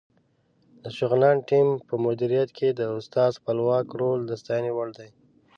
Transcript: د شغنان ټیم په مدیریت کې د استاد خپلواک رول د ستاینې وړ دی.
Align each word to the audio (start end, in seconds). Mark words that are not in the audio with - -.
د 0.83 0.85
شغنان 0.97 1.37
ټیم 1.49 1.67
په 1.87 1.95
مدیریت 2.05 2.49
کې 2.57 2.69
د 2.79 2.81
استاد 2.97 3.31
خپلواک 3.39 3.87
رول 3.99 4.19
د 4.25 4.31
ستاینې 4.41 4.71
وړ 4.73 4.89
دی. 4.97 5.09